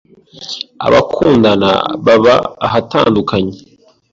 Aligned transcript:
Abakundana 0.85 1.69
baba 2.05 2.35
ahatandukanye 2.65 3.55